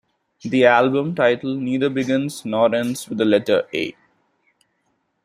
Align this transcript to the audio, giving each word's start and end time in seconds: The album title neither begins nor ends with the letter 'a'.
The 0.41 0.65
album 0.65 1.13
title 1.13 1.53
neither 1.57 1.87
begins 1.87 2.43
nor 2.43 2.73
ends 2.73 3.07
with 3.07 3.19
the 3.19 3.25
letter 3.25 3.67
'a'. 3.71 3.95